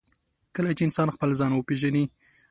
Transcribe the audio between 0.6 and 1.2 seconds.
چې انسان